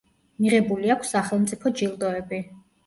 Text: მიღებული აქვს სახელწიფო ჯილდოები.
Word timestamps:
მიღებული 0.45 0.91
აქვს 0.95 1.13
სახელწიფო 1.17 1.77
ჯილდოები. 1.83 2.47